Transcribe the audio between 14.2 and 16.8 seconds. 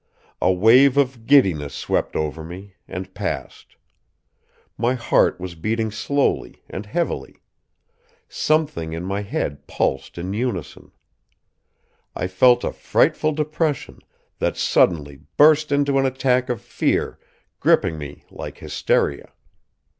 that suddenly burst into an attack of